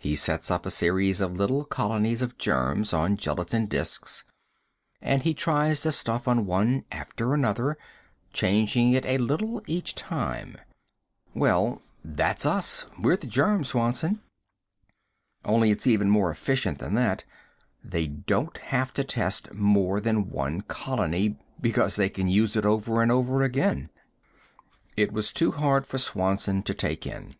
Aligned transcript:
He 0.00 0.16
sets 0.16 0.50
up 0.50 0.66
a 0.66 0.70
series 0.70 1.22
of 1.22 1.38
little 1.38 1.64
colonies 1.64 2.20
of 2.20 2.36
germs 2.36 2.92
on 2.92 3.16
gelatine 3.16 3.64
disks 3.70 4.24
and 5.00 5.22
he 5.22 5.32
tries 5.32 5.82
the 5.82 5.92
stuff 5.92 6.28
on 6.28 6.44
one 6.44 6.84
after 6.92 7.32
another, 7.32 7.78
changing 8.34 8.92
it 8.92 9.06
a 9.06 9.16
little 9.16 9.62
each 9.66 9.94
time. 9.94 10.56
Well, 11.32 11.80
that's 12.04 12.44
us 12.44 12.84
we're 12.98 13.16
the 13.16 13.26
germs, 13.26 13.68
Swanson. 13.68 14.20
Only 15.42 15.70
it's 15.70 15.86
even 15.86 16.10
more 16.10 16.30
efficient 16.30 16.76
than 16.78 16.92
that. 16.96 17.24
They 17.82 18.08
don't 18.08 18.58
have 18.58 18.92
to 18.92 19.04
test 19.04 19.54
more 19.54 20.02
than 20.02 20.28
one 20.28 20.60
colony, 20.60 21.38
because 21.62 21.96
they 21.96 22.10
can 22.10 22.28
use 22.28 22.56
it 22.56 22.66
over 22.66 23.00
and 23.00 23.10
over 23.10 23.42
again." 23.42 23.88
It 24.98 25.12
was 25.12 25.32
too 25.32 25.52
hard 25.52 25.86
for 25.86 25.96
Swanson 25.96 26.62
to 26.64 26.74
take 26.74 27.06
in. 27.06 27.36